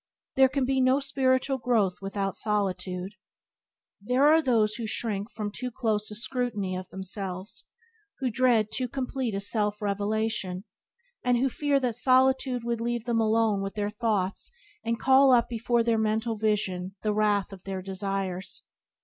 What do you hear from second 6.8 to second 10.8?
themselves, who dread too complete a self revelation,